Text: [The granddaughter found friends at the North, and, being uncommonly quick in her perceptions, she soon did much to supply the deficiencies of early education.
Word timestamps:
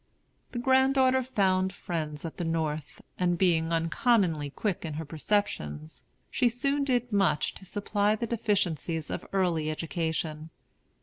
[The 0.51 0.57
granddaughter 0.57 1.21
found 1.21 1.71
friends 1.71 2.25
at 2.25 2.37
the 2.37 2.43
North, 2.43 3.03
and, 3.19 3.37
being 3.37 3.71
uncommonly 3.71 4.49
quick 4.49 4.83
in 4.83 4.95
her 4.95 5.05
perceptions, 5.05 6.01
she 6.31 6.49
soon 6.49 6.83
did 6.83 7.11
much 7.11 7.53
to 7.53 7.65
supply 7.65 8.15
the 8.15 8.25
deficiencies 8.25 9.11
of 9.11 9.27
early 9.31 9.69
education. 9.69 10.49